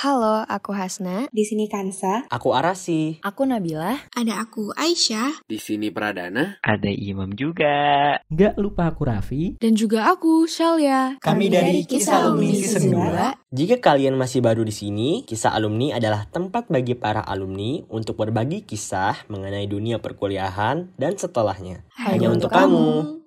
[0.00, 1.28] Halo, aku Hasna.
[1.28, 2.24] Di sini Kansa.
[2.32, 3.20] Aku Arasi.
[3.20, 4.00] Aku Nabila.
[4.16, 5.44] Ada aku Aisyah.
[5.44, 6.56] Di sini Pradana.
[6.64, 8.16] Ada Imam juga.
[8.32, 9.60] Nggak lupa aku Raffi.
[9.60, 11.20] Dan juga aku Shalia.
[11.20, 13.52] Kami dari Kisah Alumni Season 2.
[13.52, 18.64] Jika kalian masih baru di sini, Kisah Alumni adalah tempat bagi para alumni untuk berbagi
[18.64, 21.84] kisah mengenai dunia perkuliahan dan setelahnya.
[22.00, 22.72] Hanya, Hanya untuk kamu.
[22.72, 23.19] kamu.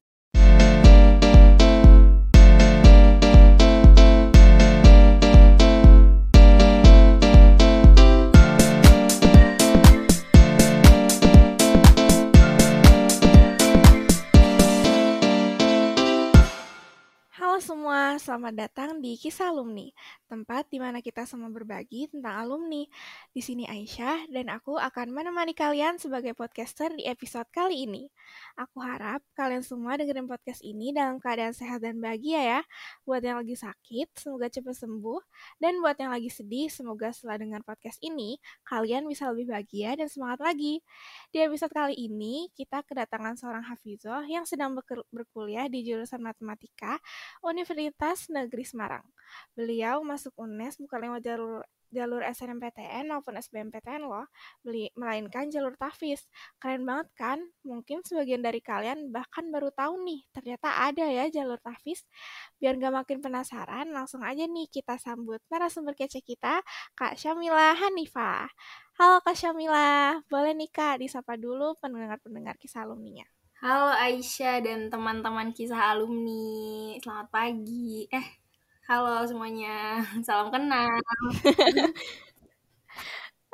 [18.23, 19.91] Selamat datang di Kisah Alumni,
[20.31, 22.87] tempat di mana kita semua berbagi tentang alumni.
[23.35, 28.07] Di sini Aisyah dan aku akan menemani kalian sebagai podcaster di episode kali ini.
[28.55, 32.61] Aku harap kalian semua dengerin podcast ini dalam keadaan sehat dan bahagia ya.
[33.03, 35.19] Buat yang lagi sakit, semoga cepat sembuh.
[35.59, 40.07] Dan buat yang lagi sedih, semoga setelah dengar podcast ini, kalian bisa lebih bahagia dan
[40.07, 40.79] semangat lagi.
[41.27, 44.71] Di episode kali ini, kita kedatangan seorang Hafizoh yang sedang
[45.11, 47.03] berkuliah di jurusan Matematika
[47.43, 49.05] Universitas Universitas Negeri Semarang.
[49.57, 54.25] Beliau masuk UNES bukan lewat jalur jalur SNMPTN maupun SBMPTN loh,
[54.65, 56.25] beli, melainkan jalur TAFIS.
[56.57, 57.39] Keren banget kan?
[57.61, 62.05] Mungkin sebagian dari kalian bahkan baru tahu nih, ternyata ada ya jalur TAFIS.
[62.57, 66.65] Biar gak makin penasaran, langsung aja nih kita sambut narasumber kece kita,
[66.97, 68.49] Kak Syamila Hanifah.
[68.97, 73.25] Halo Kak Syamila, boleh nih Kak disapa dulu pendengar-pendengar kisah alumninya.
[73.63, 76.99] Halo Aisyah dan teman-teman kisah alumni.
[76.99, 78.03] Selamat pagi.
[78.11, 78.27] Eh,
[78.91, 80.03] halo semuanya.
[80.27, 80.91] Salam kenal.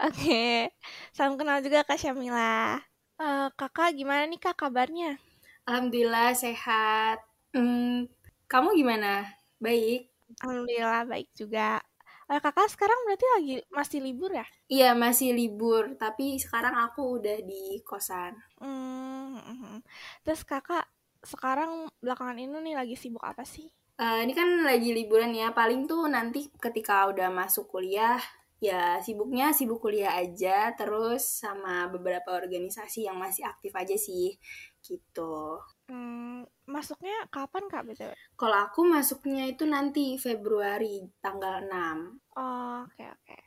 [0.10, 0.74] Oke,
[1.14, 2.82] salam kenal juga Kak Syamila.
[3.22, 5.22] Uh, kakak gimana nih kak kabarnya?
[5.70, 7.22] Alhamdulillah sehat.
[7.54, 8.10] Hmm,
[8.50, 9.30] kamu gimana?
[9.62, 10.10] Baik.
[10.42, 11.86] Alhamdulillah baik juga.
[12.30, 14.46] Uh, kakak sekarang berarti lagi masih libur ya?
[14.70, 18.38] Iya masih libur, tapi sekarang aku udah di kosan.
[18.62, 19.82] Hmm,
[20.22, 20.86] terus kakak
[21.26, 23.66] sekarang belakangan ini nih lagi sibuk apa sih?
[23.98, 28.22] Uh, ini kan lagi liburan ya, paling tuh nanti ketika udah masuk kuliah,
[28.62, 34.38] ya sibuknya sibuk kuliah aja, terus sama beberapa organisasi yang masih aktif aja sih,
[34.86, 35.58] gitu.
[35.90, 38.14] Hmm, masuknya kapan kak BTW?
[38.38, 42.38] Kalau aku masuknya itu nanti Februari tanggal 6.
[42.38, 43.26] Oh, oke okay, oke.
[43.26, 43.42] Okay.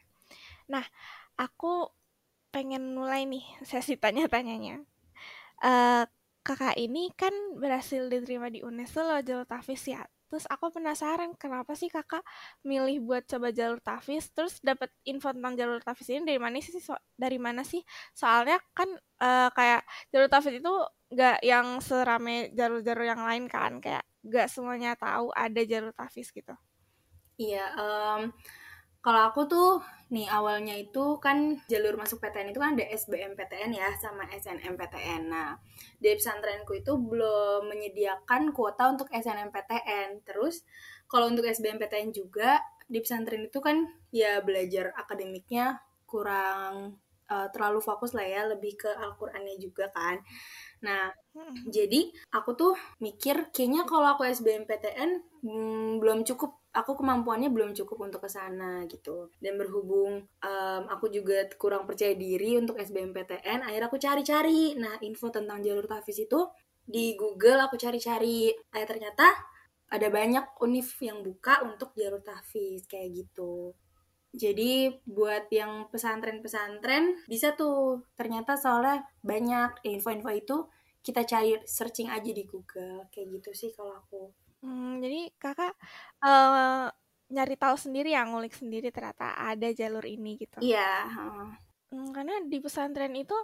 [0.67, 0.83] Nah,
[1.39, 1.87] aku
[2.51, 4.83] pengen mulai nih sesi tanya-tanyanya.
[5.63, 6.03] Uh,
[6.43, 10.03] kakak ini kan berhasil diterima di UNESCO loh jalur TAFIS ya.
[10.27, 12.25] Terus aku penasaran kenapa sih kakak
[12.67, 16.75] milih buat coba jalur TAFIS terus dapat info tentang jalur TAFIS ini dari mana sih
[16.83, 17.85] so dari mana sih?
[18.11, 18.91] Soalnya kan
[19.23, 20.73] uh, kayak jalur TAFIS itu
[21.13, 26.57] nggak yang serame jalur-jalur yang lain kan kayak nggak semuanya tahu ada jalur tafis gitu
[27.37, 28.33] iya um,
[29.03, 29.83] kalau aku tuh
[30.15, 35.27] nih awalnya itu kan jalur masuk PTN itu kan ada SBMPTN ya sama SNMPTN.
[35.27, 35.59] Nah,
[35.99, 40.23] di pesantrenku itu belum menyediakan kuota untuk SNMPTN.
[40.23, 40.63] Terus
[41.11, 47.03] kalau untuk SBMPTN juga di pesantren itu kan ya belajar akademiknya kurang
[47.33, 50.21] uh, terlalu fokus lah ya, lebih ke Al-Qur'annya juga kan.
[50.83, 51.71] Nah, hmm.
[51.73, 55.11] jadi aku tuh mikir kayaknya kalau aku SBMPTN
[55.47, 59.31] hmm, belum cukup, aku kemampuannya belum cukup untuk ke sana gitu.
[59.39, 64.75] Dan berhubung um, aku juga kurang percaya diri untuk SBMPTN, akhirnya aku cari-cari.
[64.77, 66.51] Nah, info tentang jalur tafis itu
[66.83, 68.51] di Google aku cari-cari.
[68.51, 69.31] Eh ternyata
[69.93, 73.77] ada banyak univ yang buka untuk jalur tafis kayak gitu.
[74.33, 80.57] Jadi buat yang pesantren-pesantren bisa tuh ternyata soalnya banyak info-info itu
[81.05, 84.33] kita cari searching aja di Google kayak gitu sih kalau aku.
[84.63, 85.75] Hmm, jadi kakak
[86.23, 86.89] uh,
[87.29, 90.63] nyari tahu sendiri ya ngulik sendiri ternyata ada jalur ini gitu.
[90.63, 90.93] Iya.
[91.13, 91.51] Uh.
[91.93, 93.37] Hmm, karena di pesantren itu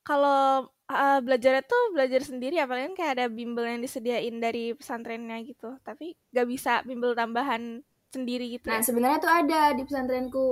[0.00, 5.44] kalau uh, belajarnya tuh belajar sendiri apalagi kan kayak ada bimbel yang disediain dari pesantrennya
[5.44, 8.66] gitu tapi gak bisa bimbel tambahan sendiri gitu.
[8.66, 8.84] Nah, ya?
[8.84, 10.48] sebenarnya tuh ada di pesantrenku.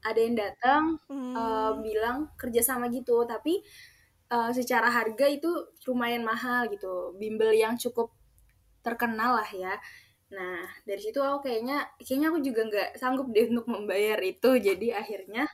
[0.00, 0.82] Ada yang datang
[1.12, 1.34] hmm.
[1.36, 3.60] uh, bilang kerja sama gitu, tapi
[4.32, 5.50] uh, secara harga itu
[5.84, 7.12] lumayan mahal gitu.
[7.20, 8.14] Bimbel yang cukup
[8.80, 9.76] terkenal lah ya.
[10.30, 14.50] Nah, dari situ aku kayaknya kayaknya aku juga nggak sanggup deh untuk membayar itu.
[14.56, 15.44] Jadi akhirnya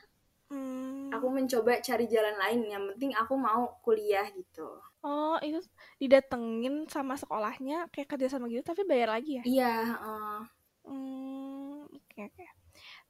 [0.53, 1.11] hmm.
[1.11, 2.59] aku mencoba cari jalan lain.
[2.71, 4.79] Yang penting aku mau kuliah gitu.
[5.03, 5.61] Oh, itu
[5.99, 9.43] didatengin sama sekolahnya kayak kerja sama gitu tapi bayar lagi ya?
[9.45, 10.41] Iya, uh,
[10.87, 12.45] Hmm, oke oke.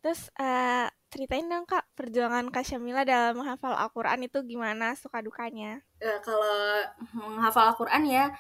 [0.02, 5.86] Terus uh, ceritain dong Kak, perjuangan Kak Syamila dalam menghafal Al-Qur'an itu gimana suka dukanya?
[6.02, 6.84] Uh, kalau
[7.14, 8.34] menghafal Al-Qur'an ya,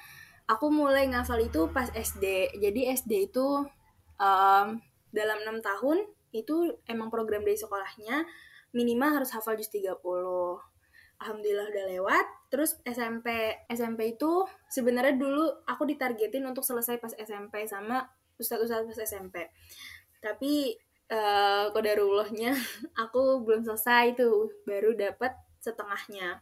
[0.49, 2.57] aku mulai ngafal itu pas SD.
[2.57, 3.67] Jadi SD itu
[4.17, 4.67] um,
[5.13, 8.27] dalam enam tahun itu emang program dari sekolahnya
[8.75, 9.95] minimal harus hafal juz 30
[11.17, 12.25] Alhamdulillah udah lewat.
[12.53, 18.05] Terus SMP, SMP itu sebenarnya dulu aku ditargetin untuk selesai pas SMP sama
[18.37, 19.35] ustadz-ustadz pas SMP.
[20.21, 20.77] Tapi
[21.13, 22.53] uh, kodarullahnya
[23.03, 26.41] aku belum selesai tuh, baru dapat setengahnya.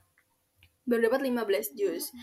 [0.85, 2.13] Baru dapat 15 juz.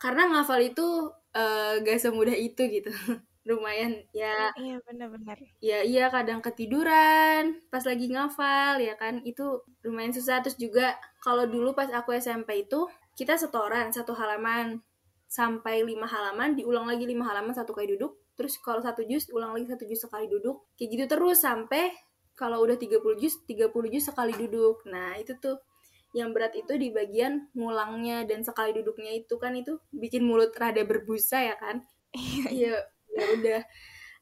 [0.00, 2.90] Karena ngafal itu uh, gak semudah itu gitu.
[3.46, 10.10] lumayan ya iya benar-benar ya iya kadang ketiduran pas lagi ngafal ya kan itu lumayan
[10.10, 14.82] susah terus juga kalau dulu pas aku SMP itu kita setoran satu halaman
[15.26, 18.16] sampai lima halaman diulang lagi lima halaman satu kali duduk.
[18.38, 20.66] Terus kalau satu jus ulang lagi satu jus sekali duduk.
[20.78, 21.92] Kayak gitu terus sampai
[22.36, 24.84] kalau udah 30 jus 30 jus sekali duduk.
[24.86, 25.58] Nah itu tuh
[26.14, 30.80] yang berat itu di bagian ngulangnya dan sekali duduknya itu kan itu bikin mulut rada
[30.84, 31.82] berbusa ya kan?
[32.16, 32.76] Iya, iya
[33.12, 33.60] ya udah.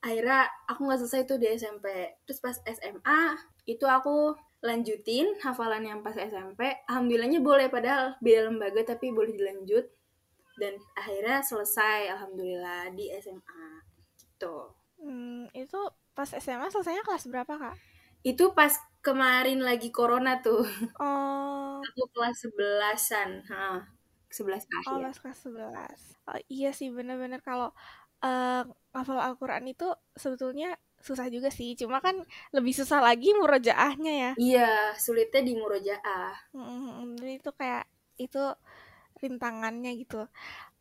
[0.03, 1.87] Akhirnya aku nggak selesai tuh di SMP
[2.27, 3.23] terus pas SMA
[3.65, 9.85] itu aku lanjutin hafalan yang pas SMP alhamdulillahnya boleh padahal beda lembaga tapi boleh dilanjut
[10.61, 13.65] dan akhirnya selesai alhamdulillah di SMA
[14.19, 14.71] gitu.
[15.03, 15.81] Hmm, itu
[16.15, 17.77] pas SMA selesainya kelas berapa kak?
[18.25, 18.73] Itu pas
[19.05, 20.65] kemarin lagi corona tuh.
[21.03, 21.83] Oh.
[21.85, 23.85] Aku kelas sebelasan ha
[24.35, 24.91] sebelas akhir.
[24.91, 26.01] Oh kelas sebelas.
[26.27, 27.71] Oh, iya sih bener-bener kalau
[28.25, 29.87] uh, hafal Al-Quran itu
[30.19, 31.77] sebetulnya susah juga sih.
[31.79, 32.19] Cuma kan
[32.51, 34.33] lebih susah lagi murojaahnya ya.
[34.35, 36.35] Iya sulitnya di murojaah.
[36.57, 37.23] Mm-hmm.
[37.23, 37.85] itu kayak
[38.19, 38.43] itu
[39.21, 40.27] rintangannya gitu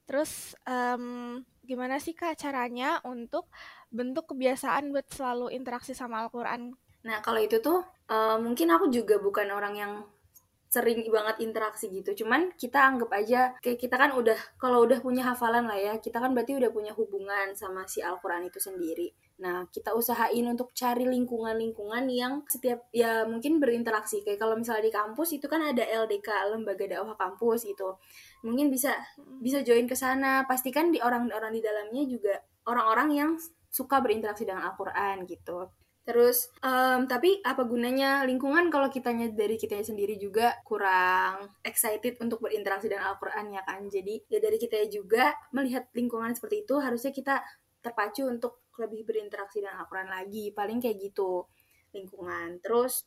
[0.04, 3.48] terus um, gimana sih kak caranya untuk
[3.94, 9.20] bentuk kebiasaan buat selalu interaksi sama Al-Quran nah kalau itu tuh uh, mungkin aku juga
[9.20, 9.94] bukan orang yang
[10.74, 12.26] sering banget interaksi gitu.
[12.26, 16.18] Cuman kita anggap aja kayak kita kan udah kalau udah punya hafalan lah ya, kita
[16.18, 19.14] kan berarti udah punya hubungan sama si Al-Qur'an itu sendiri.
[19.42, 24.22] Nah, kita usahain untuk cari lingkungan-lingkungan yang setiap ya mungkin berinteraksi.
[24.22, 27.98] Kayak kalau misalnya di kampus itu kan ada LDK, lembaga dakwah kampus gitu.
[28.46, 28.94] Mungkin bisa
[29.42, 30.46] bisa join ke sana.
[30.46, 32.34] Pastikan di orang-orang di dalamnya juga
[32.70, 33.32] orang-orang yang
[33.74, 35.66] suka berinteraksi dengan Al-Qur'an gitu.
[36.04, 42.44] Terus, um, tapi apa gunanya lingkungan kalau kitanya dari kitanya sendiri juga kurang excited untuk
[42.44, 43.88] berinteraksi dengan Al-Quran ya kan.
[43.88, 47.40] Jadi, ya dari kita juga melihat lingkungan seperti itu, harusnya kita
[47.84, 50.56] terpacu untuk lebih berinteraksi dengan Al-Quran lagi.
[50.56, 51.46] Paling kayak gitu
[51.94, 52.58] lingkungan.
[52.64, 53.06] Terus,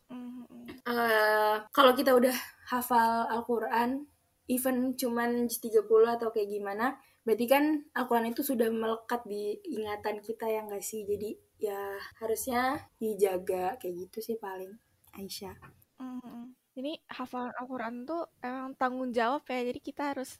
[0.87, 2.33] uh, kalau kita udah
[2.71, 4.07] hafal Al-Quran,
[4.47, 6.95] even cuman 30 atau kayak gimana,
[7.27, 11.03] berarti kan Al-Quran itu sudah melekat di ingatan kita ya nggak sih?
[11.03, 14.71] Jadi, ya harusnya dijaga kayak gitu sih paling
[15.17, 15.57] Aisyah.
[15.97, 16.43] Mm-hmm.
[16.77, 19.65] Jadi hafalan Al-Quran tuh emang tanggung jawab ya.
[19.65, 20.37] Jadi kita harus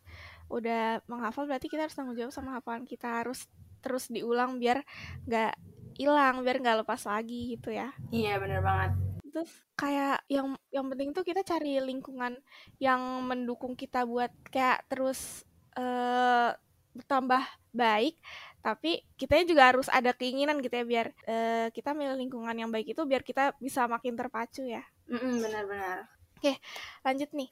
[0.54, 3.50] udah menghafal berarti kita harus tanggung jawab sama hafalan kita harus
[3.88, 4.84] terus diulang biar
[5.24, 5.56] nggak
[5.96, 7.96] hilang, biar nggak lepas lagi gitu ya.
[8.12, 8.92] Iya bener banget.
[9.32, 12.36] Terus kayak yang yang penting tuh kita cari lingkungan
[12.84, 15.48] yang mendukung kita buat kayak terus
[15.80, 16.52] uh,
[16.98, 17.44] bertambah
[17.78, 18.18] baik
[18.66, 22.92] tapi kita juga harus ada keinginan gitu ya biar uh, kita milih lingkungan yang baik
[22.98, 26.10] itu biar kita bisa makin terpacu ya benar-benar
[26.42, 26.54] oke
[27.06, 27.50] lanjut nih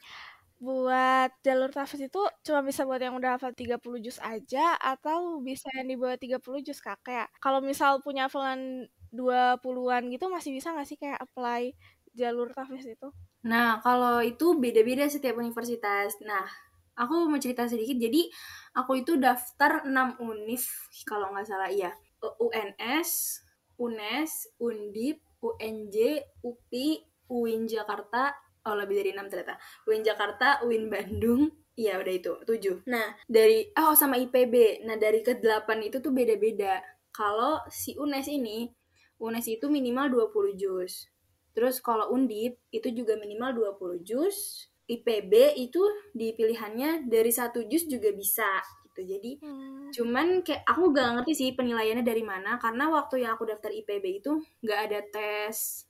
[0.56, 5.68] buat jalur tafis itu cuma bisa buat yang udah hafal 30 juz aja atau bisa
[5.76, 7.04] yang di bawah 30 juz kak?
[7.04, 11.76] Kayak kalau misal punya hafalan 20-an gitu masih bisa nggak sih kayak apply
[12.16, 13.12] jalur tafis itu?
[13.44, 16.16] Nah kalau itu beda-beda setiap universitas.
[16.24, 16.48] Nah
[16.96, 18.00] aku mau cerita sedikit.
[18.00, 18.32] Jadi
[18.80, 20.64] aku itu daftar 6 univ
[21.04, 21.92] kalau nggak salah iya.
[22.26, 23.44] UNS
[23.76, 26.88] UNES Undip UNJ UPI
[27.30, 28.34] UIN Jakarta
[28.66, 29.56] oh lebih dari 6 ternyata.
[29.86, 35.20] UIN Jakarta UIN Bandung Iya udah itu, 7 Nah dari, oh sama IPB Nah dari
[35.20, 36.80] ke-8 itu tuh beda-beda.
[37.12, 38.72] Kalau si UNES ini
[39.20, 41.12] UNES itu minimal 20 juz
[41.56, 45.82] Terus kalau Undip itu juga minimal 20 juz IPB itu
[46.14, 48.48] di pilihannya dari satu jus juga bisa
[48.86, 49.02] gitu.
[49.04, 49.92] Jadi hmm.
[49.96, 52.60] cuman kayak aku gak ngerti sih penilaiannya dari mana.
[52.60, 54.32] Karena waktu yang aku daftar IPB itu
[54.64, 55.88] nggak ada tes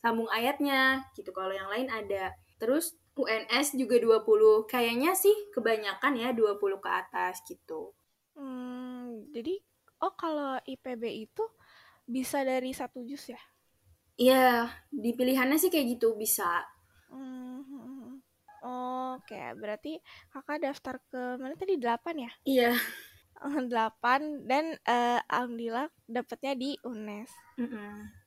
[0.00, 1.32] sambung ayatnya gitu.
[1.32, 2.32] Kalau yang lain ada.
[2.56, 4.68] Terus UNS juga 20.
[4.68, 7.96] Kayaknya sih kebanyakan ya 20 ke atas gitu.
[8.36, 9.56] Hmm, jadi
[10.04, 11.44] oh kalau IPB itu
[12.04, 13.40] bisa dari satu jus ya?
[14.16, 16.64] Iya, di pilihannya sih kayak gitu bisa.
[17.08, 18.14] Hmm, hmm, hmm.
[19.16, 20.00] Oke, berarti
[20.32, 22.32] kakak daftar ke mana tadi delapan ya?
[22.44, 22.72] Iya.
[23.68, 27.28] Delapan dan uh, alhamdulillah dapetnya di UNES.
[27.60, 28.25] Mm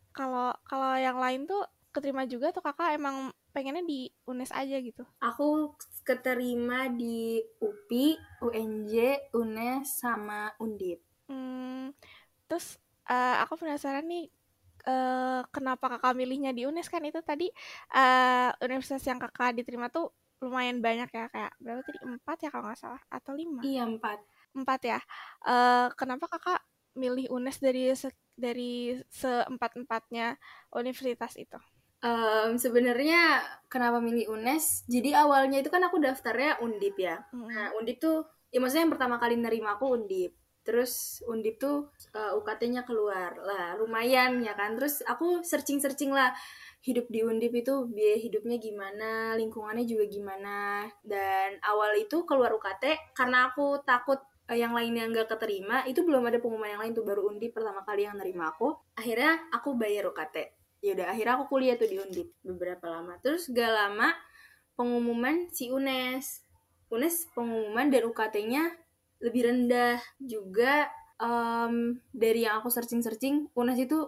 [0.67, 5.03] kalau yang lain tuh keterima juga tuh kakak emang pengennya di UNES aja gitu?
[5.23, 5.73] Aku
[6.05, 8.93] keterima di UPI, UNJ,
[9.33, 11.01] UNES sama Undip.
[11.25, 11.93] Hmm,
[12.45, 12.77] terus
[13.09, 14.29] uh, aku penasaran nih
[14.85, 16.89] uh, kenapa kakak milihnya di UNES?
[16.93, 17.49] Kan itu tadi
[17.97, 21.99] uh, universitas yang kakak diterima tuh lumayan banyak ya kayak berapa tadi?
[22.05, 23.65] Empat ya kalau nggak salah atau lima?
[23.65, 24.19] Iya empat.
[24.53, 24.99] Empat ya.
[25.41, 26.61] Uh, kenapa kakak
[26.97, 30.39] milih UNES dari se dari seempat empatnya
[30.71, 31.59] universitas itu?
[31.99, 34.87] Um, sebenarnya kenapa milih UNES?
[34.87, 37.19] Jadi awalnya itu kan aku daftarnya undip ya.
[37.35, 37.47] Mm -hmm.
[37.51, 40.31] nah undip tuh ya maksudnya yang pertama kali nerima aku undip.
[40.63, 43.35] Terus undip tuh uh, eh, UKT-nya keluar.
[43.43, 44.79] Lah lumayan ya kan?
[44.79, 46.31] Terus aku searching searching lah
[46.79, 50.87] hidup di undip itu biaya hidupnya gimana lingkungannya juga gimana.
[51.03, 54.23] Dan awal itu keluar UKT karena aku takut
[54.55, 58.05] yang lainnya nggak keterima itu belum ada pengumuman yang lain tuh baru undip pertama kali
[58.05, 58.73] yang nerima aku.
[58.97, 63.19] Akhirnya aku bayar UKT ya udah akhirnya aku kuliah tuh di undip beberapa lama.
[63.19, 64.15] Terus gak lama
[64.79, 66.47] pengumuman si UNES.
[66.89, 68.63] UNES pengumuman dan UKT-nya
[69.19, 70.87] lebih rendah juga
[71.19, 73.99] um, dari yang aku searching-searching UNES itu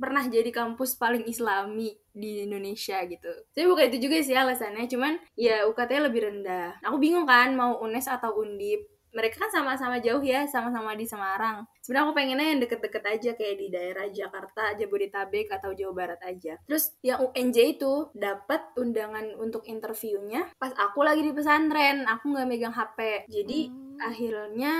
[0.00, 3.28] pernah jadi kampus paling islami di Indonesia gitu.
[3.52, 6.80] Tapi bukan itu juga sih alasannya, cuman ya UKT lebih rendah.
[6.88, 11.66] Aku bingung kan mau UNES atau Undip mereka kan sama-sama jauh ya, sama-sama di Semarang.
[11.82, 16.54] Sebenarnya aku pengennya yang deket-deket aja kayak di daerah Jakarta, Jabodetabek atau Jawa Barat aja.
[16.66, 22.46] Terus yang UNJ itu dapat undangan untuk interviewnya pas aku lagi di pesantren, aku nggak
[22.46, 23.26] megang HP.
[23.26, 23.98] Jadi hmm.
[23.98, 24.72] akhirnya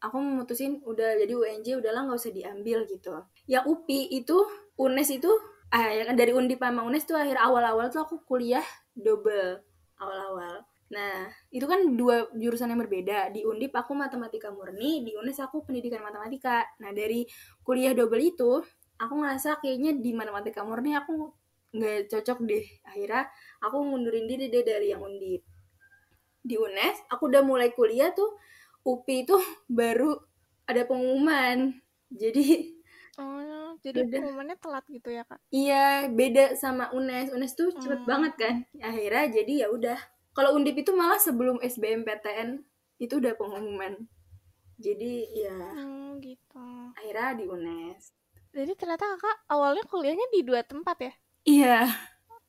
[0.00, 3.14] aku memutusin udah jadi UNJ udahlah nggak usah diambil gitu.
[3.44, 4.36] Yang UPI itu
[4.76, 5.32] UNES itu
[5.66, 8.64] kan dari Undip sama UNES tuh akhir awal-awal tuh aku kuliah
[8.94, 9.60] double
[9.98, 13.34] awal-awal Nah, itu kan dua jurusan yang berbeda.
[13.34, 16.62] Di Undip aku matematika murni, di UNES aku pendidikan matematika.
[16.78, 17.26] Nah, dari
[17.66, 18.62] kuliah double itu,
[19.02, 21.34] aku ngerasa kayaknya di matematika murni aku
[21.74, 22.64] nggak cocok deh.
[22.86, 23.26] Akhirnya
[23.58, 25.42] aku mundurin diri deh dari yang Undip.
[26.46, 28.38] Di UNES, aku udah mulai kuliah tuh,
[28.86, 29.34] UPI itu
[29.66, 30.14] baru
[30.70, 31.74] ada pengumuman.
[32.14, 32.76] Jadi
[33.16, 34.20] Oh, jadi udah.
[34.20, 35.40] pengumumannya telat gitu ya, Kak?
[35.48, 37.32] Iya, beda sama UNES.
[37.32, 38.08] UNES tuh cepet hmm.
[38.12, 38.54] banget kan.
[38.76, 39.96] Akhirnya jadi ya udah
[40.36, 42.60] kalau undip itu malah sebelum SBMPTN
[43.00, 43.96] itu udah pengumuman.
[44.76, 46.92] Jadi ya hmm, gitu.
[46.92, 48.12] akhirnya di UNES.
[48.52, 51.12] Jadi ternyata kakak awalnya kuliahnya di dua tempat ya?
[51.48, 51.78] Iya.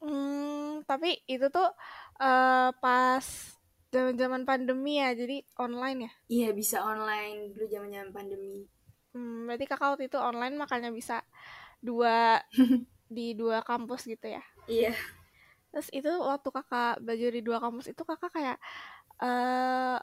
[0.04, 1.72] Hmm, tapi itu tuh
[2.20, 3.24] uh, pas
[3.88, 6.12] zaman-zaman pandemi ya jadi online ya?
[6.28, 7.56] Iya bisa online.
[7.56, 8.68] Dulu zaman-zaman pandemi.
[9.16, 11.24] Hmm, berarti kakak waktu itu online makanya bisa
[11.80, 12.44] dua
[13.16, 14.44] di dua kampus gitu ya?
[14.68, 14.92] Iya
[15.72, 18.58] Terus itu waktu kakak belajar di dua kampus itu kakak kayak
[19.22, 20.00] uh,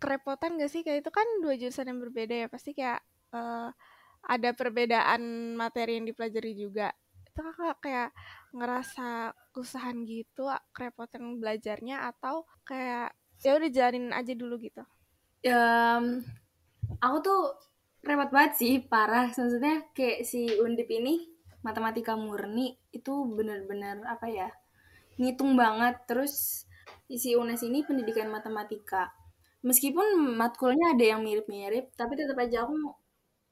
[0.00, 0.82] kerepotan gak sih?
[0.82, 3.00] Kayak itu kan dua jurusan yang berbeda ya pasti kayak
[3.32, 3.70] uh,
[4.26, 6.90] ada perbedaan materi yang dipelajari juga.
[7.28, 8.10] Itu kakak kayak
[8.56, 13.12] ngerasa kesusahan gitu kerepotan belajarnya atau kayak
[13.44, 14.82] ya udah jalanin aja dulu gitu?
[15.46, 16.24] Um,
[16.98, 17.42] aku tuh
[18.02, 19.28] repot banget sih parah.
[19.30, 24.48] Maksudnya kayak si undip ini matematika murni itu bener-bener apa ya
[25.20, 26.00] ngitung banget.
[26.08, 26.64] Terus
[27.10, 29.12] isi UNES ini pendidikan matematika.
[29.66, 32.76] Meskipun matkulnya ada yang mirip-mirip tapi tetap aja aku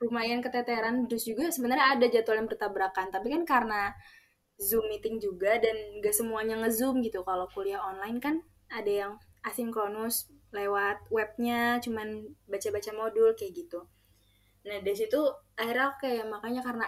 [0.07, 1.05] lumayan keteteran.
[1.11, 3.11] Terus juga sebenarnya ada jadwal yang bertabrakan.
[3.11, 3.83] Tapi kan karena
[4.61, 7.27] zoom meeting juga dan gak semuanya ngezoom gitu.
[7.27, 8.39] Kalau kuliah online kan
[8.71, 9.13] ada yang
[9.45, 13.83] asinkronus lewat webnya cuman baca-baca modul kayak gitu.
[14.65, 15.21] Nah dari situ
[15.59, 16.87] akhirnya kayak makanya karena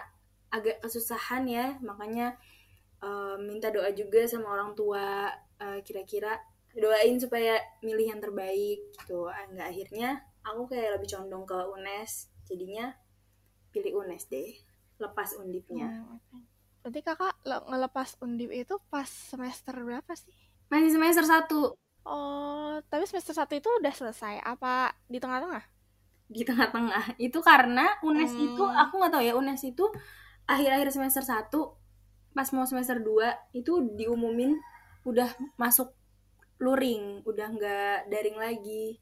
[0.49, 2.39] agak kesusahan ya makanya
[3.03, 5.29] uh, minta doa juga sama orang tua
[5.61, 6.37] uh, kira-kira
[6.77, 9.29] doain supaya milih yang terbaik gitu.
[9.49, 10.09] Enggak akhirnya
[10.45, 12.93] aku kayak lebih condong ke UNES jadinya
[13.73, 14.49] pilih UNES deh
[14.97, 15.89] lepas undipnya.
[15.89, 16.45] Hmm,
[16.81, 20.33] berarti kakak ngelepas undip itu pas semester berapa sih?
[20.69, 21.61] Masih semester satu.
[22.07, 25.63] Oh tapi semester satu itu udah selesai apa di tengah-tengah?
[26.29, 27.17] Di tengah-tengah.
[27.17, 28.45] Itu karena UNES hmm.
[28.53, 29.85] itu aku nggak tahu ya UNES itu
[30.47, 31.75] akhir-akhir semester satu
[32.35, 34.55] pas mau semester 2 itu diumumin
[35.07, 35.95] udah masuk
[36.57, 38.97] luring, udah nggak daring lagi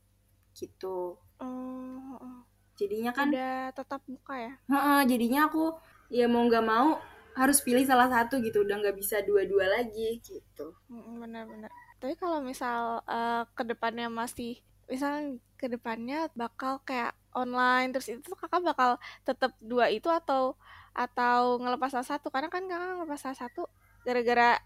[0.56, 1.20] gitu.
[1.40, 2.40] Oh, oh.
[2.76, 4.54] Jadinya kan udah tetap muka ya?
[4.68, 5.76] Heeh, jadinya aku
[6.12, 7.00] ya mau nggak mau
[7.36, 10.76] harus pilih salah satu gitu, udah nggak bisa dua-dua lagi gitu.
[10.92, 11.72] Benar-benar.
[12.00, 18.32] Tapi kalau misal uh, ke depannya masih, misal ke depannya bakal kayak online terus itu
[18.36, 18.90] kakak bakal
[19.28, 20.56] tetap dua itu atau
[20.96, 23.68] atau ngelepas salah satu karena kan kakak ngelepas salah satu
[24.08, 24.58] gara-gara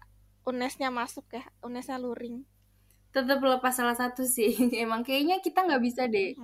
[0.46, 2.46] unesnya masuk ya unesnya luring.
[3.10, 6.38] Tetap lepas salah satu sih emang kayaknya kita nggak bisa deh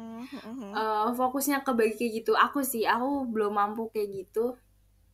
[0.75, 2.35] uh, fokusnya ke bagi kayak gitu.
[2.35, 4.59] Aku sih aku belum mampu kayak gitu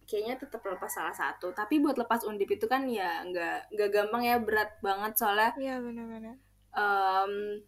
[0.08, 1.52] kayaknya tetap lepas salah satu.
[1.52, 5.76] Tapi buat lepas undip itu kan ya nggak nggak gampang ya berat banget soalnya iya
[5.78, 6.40] benar-benar
[6.76, 7.60] um,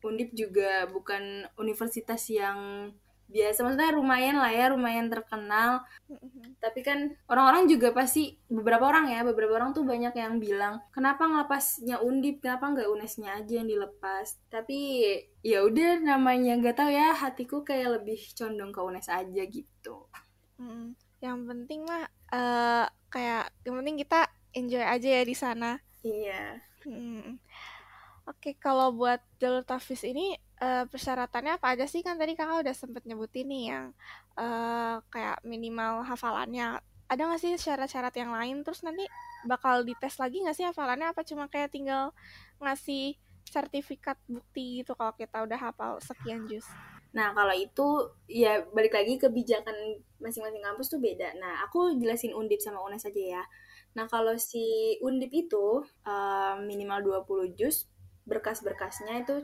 [0.00, 2.90] undip juga bukan universitas yang
[3.30, 5.86] biasa maksudnya lumayan lah ya lumayan terkenal.
[6.58, 11.24] Tapi kan orang-orang juga pasti beberapa orang ya beberapa orang tuh banyak yang bilang kenapa
[11.24, 12.42] ngelepasnya undip?
[12.42, 14.36] Kenapa nggak unesnya aja yang dilepas?
[14.50, 14.78] Tapi
[15.40, 20.10] ya udah namanya nggak tahu ya hatiku kayak lebih condong ke unes aja gitu.
[20.60, 25.78] Mm, yang penting mah eh, kayak yang penting kita enjoy aja ya di sana.
[26.02, 26.60] Iya.
[26.84, 27.38] Hmm.
[28.28, 32.04] Oke, kalau buat jalur tafis ini eh, persyaratannya apa aja sih?
[32.04, 33.84] Kan tadi kakak udah sempet nyebutin nih yang
[34.36, 36.78] eh, kayak minimal hafalannya.
[37.10, 38.62] Ada nggak sih syarat-syarat yang lain?
[38.62, 39.08] Terus nanti
[39.48, 41.10] bakal dites lagi nggak sih hafalannya?
[41.10, 42.14] Apa cuma kayak tinggal
[42.62, 43.18] ngasih
[43.50, 46.62] sertifikat bukti gitu kalau kita udah hafal sekian juz?
[47.10, 49.74] Nah, kalau itu ya balik lagi kebijakan
[50.22, 51.34] masing-masing kampus tuh beda.
[51.42, 53.42] Nah, aku jelasin Undip sama UNES aja ya.
[53.98, 57.90] Nah, kalau si Undip itu eh, minimal 20 juz,
[58.30, 59.42] berkas-berkasnya itu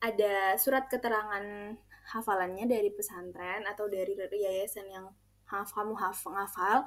[0.00, 1.74] ada surat keterangan
[2.14, 5.06] hafalannya dari pesantren atau dari yayasan yang
[5.48, 6.84] haf kamu haf ngafal.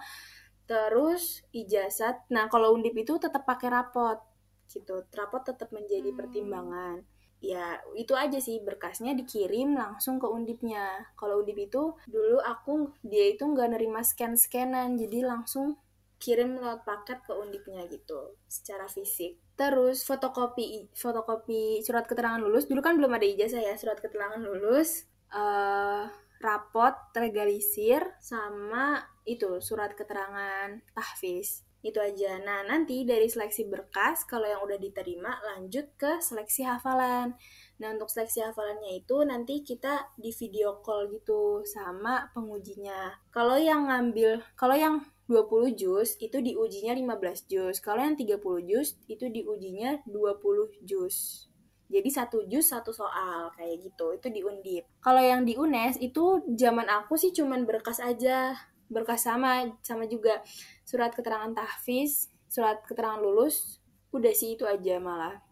[0.68, 2.28] Terus ijazat.
[2.34, 4.20] Nah, kalau Undip itu tetap pakai rapot
[4.68, 5.08] gitu.
[5.16, 6.20] Rapot tetap menjadi Hmm.
[6.20, 6.98] pertimbangan
[7.38, 13.30] ya itu aja sih berkasnya dikirim langsung ke undipnya kalau undip itu dulu aku dia
[13.30, 15.78] itu nggak nerima scan scanan jadi langsung
[16.18, 22.82] kirim lewat paket ke undipnya gitu secara fisik terus fotokopi fotokopi surat keterangan lulus dulu
[22.82, 26.06] kan belum ada ijazah ya surat keterangan lulus eh
[26.38, 32.42] rapot legalisir sama itu surat keterangan tahfiz itu aja.
[32.42, 37.38] Nah, nanti dari seleksi berkas, kalau yang udah diterima, lanjut ke seleksi hafalan.
[37.78, 43.16] Nah, untuk seleksi hafalannya itu nanti kita di video call gitu sama pengujinya.
[43.30, 44.96] Kalau yang ngambil, kalau yang
[45.28, 47.76] 20 juz itu diujinya 15 juz.
[47.84, 51.48] Kalau yang 30 juz itu diujinya 20 juz.
[51.88, 54.16] Jadi satu juz satu soal kayak gitu.
[54.16, 54.88] Itu di Undip.
[55.00, 58.56] Kalau yang di UNES itu zaman aku sih cuman berkas aja
[58.88, 60.40] berkas sama sama juga
[60.88, 63.84] surat keterangan tahfiz, surat keterangan lulus,
[64.16, 65.44] udah sih itu aja malah.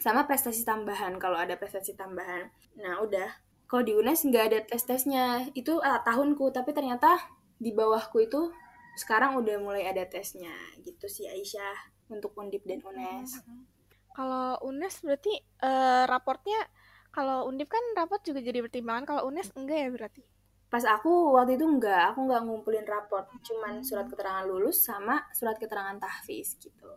[0.00, 2.52] Sama prestasi tambahan kalau ada prestasi tambahan.
[2.76, 3.40] Nah, udah.
[3.64, 5.48] Kalau di UNES nggak ada tes-tesnya.
[5.56, 7.16] Itu ah, tahunku, tapi ternyata
[7.56, 8.52] di bawahku itu
[8.94, 10.54] sekarang udah mulai ada tesnya.
[10.82, 13.42] Gitu sih Aisyah untuk Undip dan UNES.
[14.14, 16.58] Kalau UNES berarti eh, raportnya
[17.14, 20.22] kalau Undip kan raport juga jadi pertimbangan, kalau UNES enggak ya berarti?
[20.66, 25.54] Pas aku waktu itu enggak, aku nggak ngumpulin raport, cuman surat keterangan lulus sama surat
[25.54, 26.90] keterangan tahfiz gitu.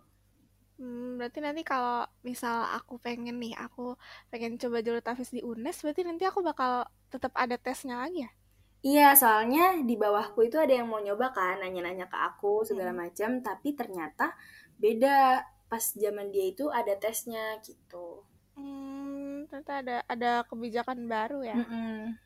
[0.82, 3.94] Hmm, berarti nanti kalau misal aku pengen nih, aku
[4.34, 8.32] pengen coba jalur tahfiz di UNES, berarti nanti aku bakal tetap ada tesnya lagi ya?
[8.90, 13.02] Iya, soalnya di bawahku itu ada yang mau nyoba kan, nanya-nanya ke aku segala Hmm.
[13.02, 14.26] macam, tapi ternyata
[14.84, 15.18] beda.
[15.72, 18.08] Pas zaman dia itu ada tesnya gitu.
[18.58, 21.58] Hmm, ternyata ada ada kebijakan baru ya.
[21.58, 22.18] Mm-mm.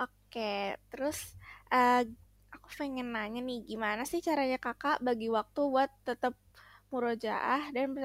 [0.00, 1.18] Oke, terus
[1.72, 2.00] eh,
[2.54, 6.34] aku pengen nanya nih, gimana sih caranya kakak bagi waktu buat tetap
[6.92, 7.96] murojaah dan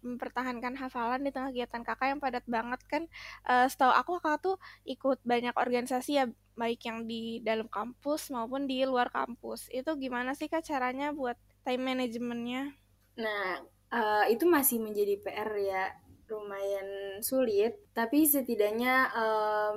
[0.00, 3.02] mempertahankan hafalan di tengah kegiatan kakak yang padat banget kan?
[3.44, 4.56] Eh, setahu aku kakak tuh
[4.88, 6.24] ikut banyak organisasi ya,
[6.56, 9.68] baik yang di dalam kampus maupun di luar kampus.
[9.68, 11.36] Itu gimana sih kak caranya buat
[11.68, 12.72] time manajemennya?
[13.20, 13.60] Nah,
[13.92, 15.84] eh, itu masih menjadi PR ya,
[16.30, 19.76] lumayan sulit, tapi setidaknya em,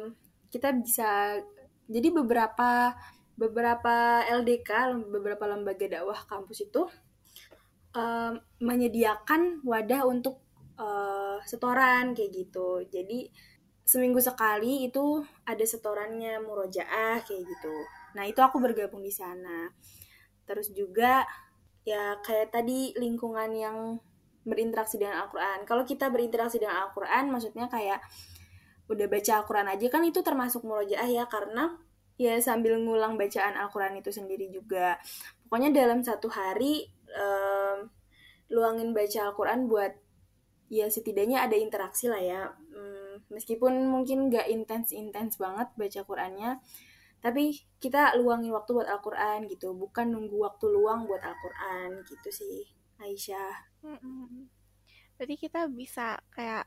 [0.54, 1.41] kita bisa
[1.89, 2.93] jadi beberapa
[3.34, 6.86] beberapa LDK, beberapa lembaga dakwah kampus itu
[8.58, 10.42] menyediakan wadah untuk
[10.82, 12.82] eh, setoran kayak gitu.
[12.90, 13.30] Jadi
[13.84, 17.76] seminggu sekali itu ada setorannya murojaah kayak gitu.
[18.16, 19.70] Nah, itu aku bergabung di sana.
[20.48, 21.28] Terus juga
[21.84, 23.78] ya kayak tadi lingkungan yang
[24.48, 25.68] berinteraksi dengan Al-Quran.
[25.68, 28.00] Kalau kita berinteraksi dengan Al-Quran, maksudnya kayak
[28.92, 31.72] udah baca Al-Quran aja kan itu termasuk murojaah ya karena
[32.20, 35.00] ya sambil ngulang bacaan Al-Quran itu sendiri juga.
[35.48, 37.89] Pokoknya dalam satu hari em,
[38.52, 39.93] luangin baca Al-Quran buat
[40.73, 42.41] ya setidaknya ada interaksi lah ya.
[42.73, 46.58] Hmm, meskipun mungkin gak intens-intens banget baca Qurannya,
[47.21, 52.67] tapi kita luangin waktu buat Al-Quran gitu, bukan nunggu waktu luang buat Al-Quran gitu sih,
[52.97, 53.54] Aisyah.
[53.86, 54.49] Mm-mm.
[55.15, 56.65] Berarti kita bisa kayak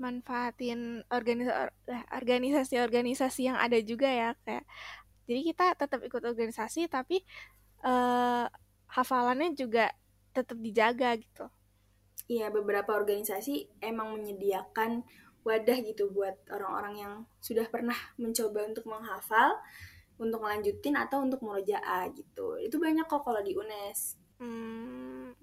[0.00, 4.64] manfaatin eh, organisasi-organisasi yang ada juga ya kayak
[5.28, 7.20] jadi kita tetap ikut organisasi tapi
[7.84, 8.46] eh,
[8.92, 9.90] hafalannya juga
[10.36, 11.48] tetap dijaga gitu.
[12.28, 15.04] Iya, beberapa organisasi emang menyediakan
[15.42, 19.58] wadah gitu buat orang-orang yang sudah pernah mencoba untuk menghafal,
[20.16, 22.62] untuk melanjutin atau untuk murojaah gitu.
[22.62, 24.22] Itu banyak kok kalau di UNES.
[24.38, 25.34] Hmm,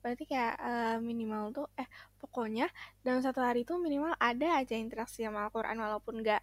[0.00, 1.88] berarti kayak eh, minimal tuh eh
[2.20, 2.68] pokoknya
[3.04, 6.40] dalam satu hari tuh minimal ada aja interaksi sama Al-Quran walaupun nggak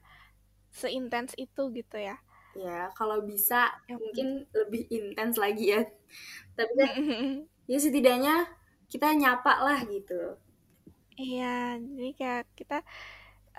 [0.74, 2.18] seintens itu gitu ya
[2.66, 3.56] ya kalau bisa
[3.88, 4.28] Ya, mungkin
[4.60, 5.82] lebih intens lagi ya.
[6.58, 6.92] Tapi kan
[7.72, 8.36] ya setidaknya
[8.92, 10.38] kita nyapa lah gitu.
[11.22, 11.46] Iya
[11.98, 12.76] jadi kayak kita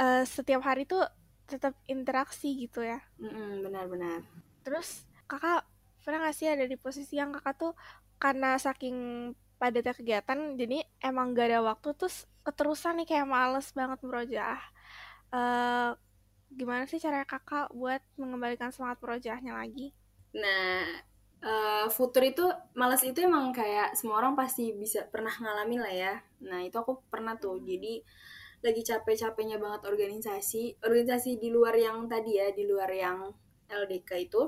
[0.01, 1.03] eh, setiap hari tuh
[1.51, 2.99] tetap interaksi gitu ya.
[3.19, 4.23] Mm-mm, benar-benar
[4.63, 5.65] terus kakak
[6.05, 7.73] pernah gak sih ada di posisi yang kakak tuh
[8.23, 8.97] karena saking
[9.59, 14.63] padatnya kegiatan jadi emang gak ada waktu terus keterusan nih kayak males banget merojaah
[15.29, 15.91] Eh,
[16.53, 19.93] gimana sih cara kakak buat mengembalikan semangat merojaahnya lagi
[20.37, 20.85] Nah,
[21.41, 22.45] eh, futur itu
[22.77, 26.15] malas itu emang kayak semua orang pasti bisa pernah ngalamin lah ya.
[26.45, 27.57] Nah, itu aku pernah tuh.
[27.65, 28.03] Jadi
[28.59, 33.31] lagi capek-capeknya banget organisasi, organisasi di luar yang tadi ya, di luar yang
[33.71, 34.43] LDK itu.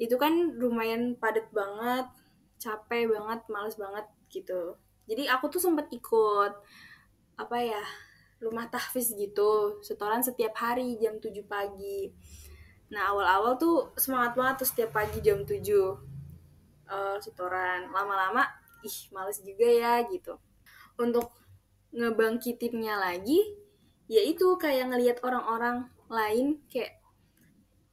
[0.00, 2.06] Itu kan lumayan padat banget,
[2.58, 4.76] capek banget, males banget gitu.
[5.08, 6.52] Jadi aku tuh sempet ikut
[7.38, 7.82] apa ya?
[8.42, 12.10] Rumah tahfiz gitu, setoran setiap hari jam 7 pagi.
[12.90, 15.54] Nah awal-awal tuh semangat banget tuh setiap pagi jam 7
[16.90, 17.88] eh, setoran.
[17.88, 18.42] Lama-lama
[18.82, 20.36] ih males juga ya gitu.
[20.98, 21.30] Untuk
[21.94, 23.54] ngebangkitinnya lagi,
[24.10, 26.98] yaitu kayak ngelihat orang-orang lain kayak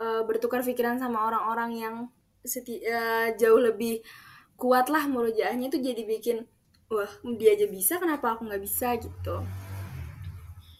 [0.01, 1.95] eh, bertukar pikiran sama orang-orang yang
[2.43, 4.01] seti- eh, jauh lebih
[4.59, 6.37] kuat lah murojaahnya itu jadi bikin
[6.91, 7.07] wah
[7.39, 9.45] dia aja bisa kenapa aku nggak bisa gitu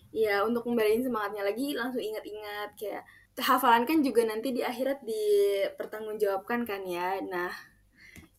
[0.09, 3.03] ya untuk kembaliin semangatnya lagi langsung ingat-ingat kayak
[3.39, 7.21] hafalan kan juga nanti di akhirat dipertanggungjawabkan kan ya.
[7.23, 7.51] Nah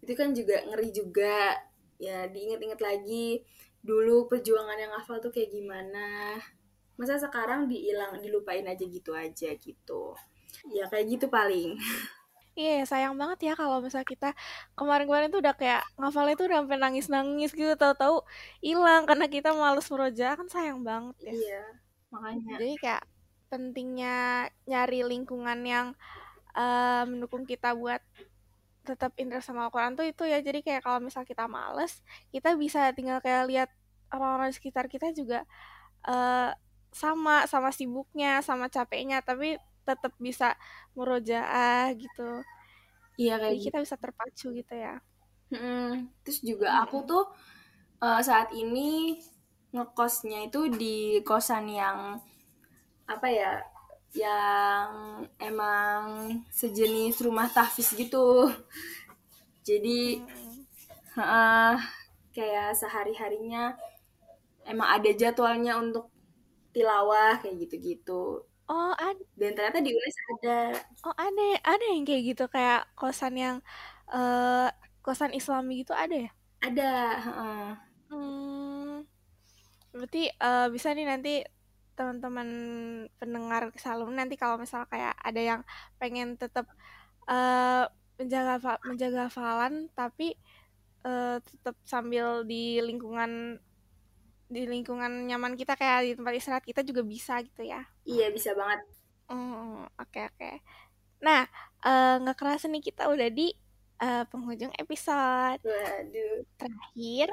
[0.05, 1.57] itu kan juga ngeri juga.
[2.01, 3.45] Ya diingat-ingat lagi
[3.81, 6.37] dulu perjuangan yang hafal tuh kayak gimana.
[7.01, 10.17] Masa sekarang dihilang dilupain aja gitu aja gitu.
[10.69, 11.77] Ya kayak gitu paling
[12.61, 14.29] Iya, sayang banget ya kalau misalnya kita
[14.79, 18.17] kemarin-kemarin tuh udah kayak ngafalnya tuh udah sampai nangis-nangis gitu, tahu-tahu
[18.67, 21.35] hilang karena kita males meroja kan sayang banget ya.
[21.35, 21.61] iya
[22.13, 23.03] makanya Jadi kayak
[23.51, 24.17] pentingnya
[24.71, 25.87] nyari lingkungan yang
[26.59, 28.01] eh, mendukung kita buat
[28.87, 30.41] tetap interest sama Al-Quran tuh itu ya.
[30.43, 32.03] Jadi kayak kalau misal kita males,
[32.35, 33.71] kita bisa tinggal kayak lihat
[34.15, 35.45] orang-orang di sekitar kita juga
[36.09, 36.51] eh,
[36.95, 39.57] sama sama sibuknya, sama capeknya, tapi
[39.91, 40.47] tetap bisa
[40.97, 42.23] murojaah gitu.
[43.21, 44.95] iya kayak Jadi kita bisa terpacu gitu ya.
[45.53, 46.07] Mm-mm.
[46.23, 47.23] Terus juga aku tuh
[48.07, 49.19] eh, saat ini
[49.75, 50.97] ngekosnya itu di
[51.29, 51.99] kosan yang
[53.15, 53.53] apa ya,
[54.15, 54.91] yang
[55.41, 56.03] emang
[56.51, 58.51] sejenis rumah tahfiz gitu.
[59.65, 60.21] Jadi
[61.19, 61.77] eh,
[62.35, 63.75] kayak sehari harinya
[64.73, 66.05] emang ada jadwalnya untuk
[66.75, 68.47] tilawah kayak gitu-gitu.
[68.71, 70.59] Oh, ada Dan ternyata di UNES ada.
[71.07, 73.57] oh ada ada yang kayak gitu kayak kosan yang
[74.15, 74.69] eh
[75.05, 76.31] kosan Islami gitu ada ya?
[76.63, 76.93] Ada.
[77.25, 77.67] heeh.
[78.11, 79.07] Hmm,
[79.95, 81.33] berarti eh, bisa nih nanti
[81.99, 82.49] teman-teman
[83.21, 85.61] pendengar Salum nanti kalau misal kayak ada yang
[86.01, 86.67] pengen tetap
[87.31, 87.85] eh,
[88.19, 90.37] menjaga menjaga hafalan tapi
[91.07, 93.59] eh, tetap sambil di lingkungan
[94.51, 97.87] di lingkungan nyaman kita kayak di tempat istirahat kita juga bisa gitu ya.
[98.03, 98.83] Iya bisa banget.
[99.31, 100.51] Hmm, oke oke.
[101.23, 101.47] Nah,
[101.87, 103.55] eh, nggak kerasa nih kita udah di
[104.01, 106.43] eh, penghujung episode Waduh.
[106.59, 107.29] terakhir.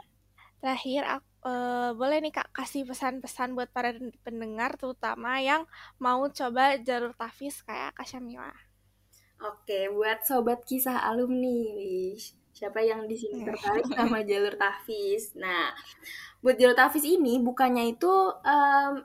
[0.61, 3.93] Terakhir, aku, eh, boleh nih kak kasih pesan-pesan buat para
[4.25, 5.63] pendengar, terutama yang
[6.01, 8.51] mau coba jalur tafis kayak Kak Syamila.
[9.37, 12.17] Oke, buat sobat kisah alumni
[12.57, 15.37] siapa yang di sini tertarik sama jalur tahfiz?
[15.37, 15.69] Nah,
[16.41, 18.09] buat jalur tahfiz ini bukannya itu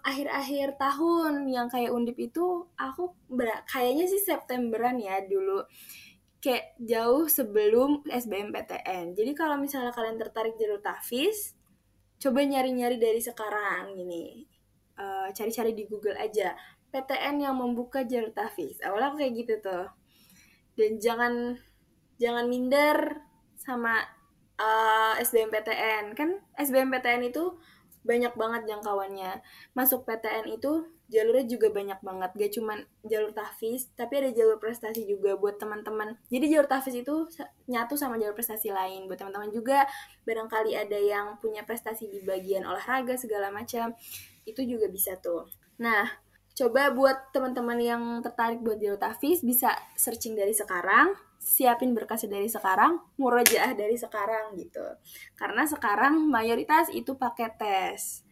[0.00, 5.68] akhir-akhir tahun yang kayak undip itu aku ber- kayaknya sih Septemberan ya dulu
[6.40, 9.14] kayak jauh sebelum SBMPTN.
[9.14, 11.54] Jadi kalau misalnya kalian tertarik jalur tahfiz,
[12.18, 14.48] coba nyari-nyari dari sekarang gini.
[14.98, 16.56] Eh, cari-cari di Google aja.
[16.90, 18.82] PTN yang membuka jalur tahfiz.
[18.82, 19.86] Awalnya aku kayak gitu tuh
[20.76, 21.32] dan jangan
[22.16, 23.20] jangan minder
[23.62, 24.03] sama
[24.59, 27.55] uh, SBMPTN kan SBMPTN itu
[28.03, 29.38] banyak banget jangkauannya.
[29.79, 32.31] Masuk PTN itu jalurnya juga banyak banget.
[32.35, 36.18] Gak cuman jalur tahfiz tapi ada jalur prestasi juga buat teman-teman.
[36.27, 37.31] Jadi jalur tahfiz itu
[37.70, 39.07] nyatu sama jalur prestasi lain.
[39.07, 39.87] Buat teman-teman juga
[40.27, 43.94] barangkali ada yang punya prestasi di bagian olahraga segala macam
[44.42, 45.46] itu juga bisa tuh.
[45.79, 46.11] Nah
[46.53, 52.46] Coba buat teman-teman yang tertarik buat jalur tahfiz bisa searching dari sekarang, siapin berkasnya dari
[52.46, 54.87] sekarang, murojaah dari sekarang gitu.
[55.35, 58.22] Karena sekarang mayoritas itu pakai tes.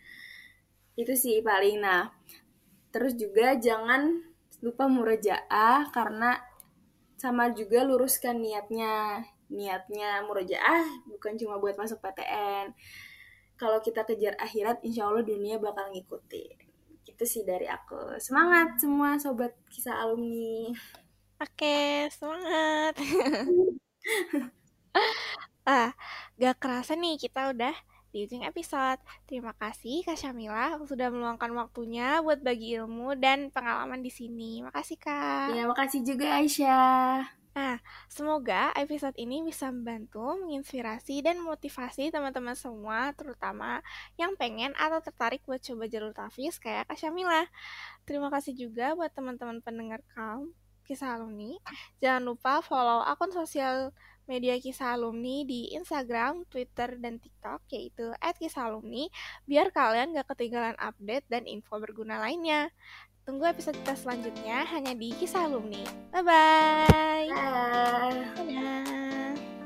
[0.94, 2.14] Itu sih paling nah.
[2.94, 4.22] Terus juga jangan
[4.62, 6.38] lupa murojaah karena
[7.18, 9.26] sama juga luruskan niatnya.
[9.50, 12.70] Niatnya murojaah bukan cuma buat masuk PTN.
[13.58, 16.70] Kalau kita kejar akhirat, insya Allah dunia bakal ngikutin
[17.20, 20.72] gitu sih dari aku semangat semua sobat kisah alumni
[21.40, 21.78] oke
[22.12, 22.94] semangat
[25.68, 25.92] ah
[26.36, 27.74] gak kerasa nih kita udah
[28.10, 28.98] di ujung episode.
[29.26, 34.66] Terima kasih Kak Syamila sudah meluangkan waktunya buat bagi ilmu dan pengalaman di sini.
[34.66, 35.54] Makasih Kak.
[35.54, 37.22] Ya, makasih juga Aisyah.
[37.50, 43.82] Nah, semoga episode ini bisa membantu, menginspirasi, dan motivasi teman-teman semua, terutama
[44.14, 47.42] yang pengen atau tertarik buat coba jalur tafis kayak Kak Syamila.
[48.06, 50.54] Terima kasih juga buat teman-teman pendengar kaum
[50.90, 51.54] kisah alumni.
[52.02, 53.94] Jangan lupa follow akun sosial
[54.26, 59.06] media kisah alumni di Instagram, Twitter, dan TikTok yaitu @kisah_alumni
[59.46, 62.70] biar kalian gak ketinggalan update dan info berguna lainnya.
[63.22, 65.86] Tunggu episode kita selanjutnya hanya di Kisah Alumni.
[66.10, 67.30] Bye-bye.
[67.30, 68.18] Bye.
[68.34, 69.59] Dadah.